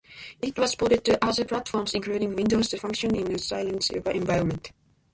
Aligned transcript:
It 0.41 0.57
was 0.57 0.73
ported 0.73 1.05
to 1.05 1.23
other 1.23 1.45
platforms, 1.45 1.93
including 1.93 2.35
Windows, 2.35 2.69
to 2.69 2.79
function 2.79 3.15
in 3.15 3.31
a 3.31 3.37
client-server 3.37 4.09
environment. 4.09 4.71